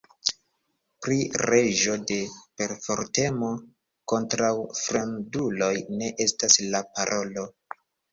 Pri 1.05 1.17
reĝo 1.49 1.97
de 2.11 2.15
perfortemo 2.61 3.49
kontraŭ 4.13 4.49
fremduloj 4.79 5.69
ne 6.01 6.09
estas 6.27 6.57
la 6.77 6.83
parolo. 6.97 7.45